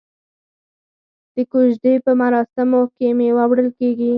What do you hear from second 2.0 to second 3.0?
په مراسمو